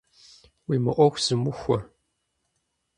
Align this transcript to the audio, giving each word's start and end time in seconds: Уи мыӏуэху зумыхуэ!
Уи 0.67 0.77
мыӏуэху 0.83 1.21
зумыхуэ! 1.23 1.77